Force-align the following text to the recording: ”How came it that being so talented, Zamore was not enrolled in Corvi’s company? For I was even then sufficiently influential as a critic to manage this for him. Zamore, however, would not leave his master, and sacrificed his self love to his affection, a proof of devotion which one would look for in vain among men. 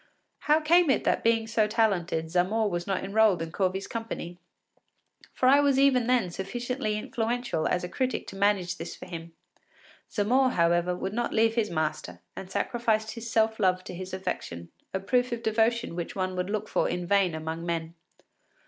”How 0.47 0.59
came 0.59 0.89
it 0.89 1.03
that 1.03 1.23
being 1.23 1.45
so 1.45 1.67
talented, 1.67 2.31
Zamore 2.31 2.71
was 2.71 2.87
not 2.87 3.03
enrolled 3.03 3.39
in 3.39 3.51
Corvi’s 3.51 3.85
company? 3.85 4.39
For 5.31 5.45
I 5.47 5.59
was 5.59 5.77
even 5.77 6.07
then 6.07 6.31
sufficiently 6.31 6.97
influential 6.97 7.67
as 7.67 7.83
a 7.83 7.87
critic 7.87 8.25
to 8.29 8.35
manage 8.35 8.77
this 8.77 8.95
for 8.95 9.05
him. 9.05 9.33
Zamore, 10.11 10.53
however, 10.53 10.95
would 10.95 11.13
not 11.13 11.33
leave 11.35 11.53
his 11.53 11.69
master, 11.69 12.19
and 12.35 12.49
sacrificed 12.49 13.11
his 13.11 13.29
self 13.29 13.59
love 13.59 13.83
to 13.83 13.93
his 13.93 14.11
affection, 14.11 14.71
a 14.91 14.99
proof 14.99 15.31
of 15.31 15.43
devotion 15.43 15.95
which 15.95 16.15
one 16.15 16.35
would 16.35 16.49
look 16.49 16.67
for 16.67 16.89
in 16.89 17.05
vain 17.05 17.35
among 17.35 17.63
men. 17.63 17.93